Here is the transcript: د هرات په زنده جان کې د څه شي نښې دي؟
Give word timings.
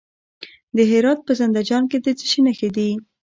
د 0.75 0.77
هرات 0.91 1.19
په 1.27 1.31
زنده 1.39 1.61
جان 1.69 1.83
کې 1.91 1.97
د 2.05 2.07
څه 2.19 2.25
شي 2.31 2.39
نښې 2.45 2.69
دي؟ 2.75 2.89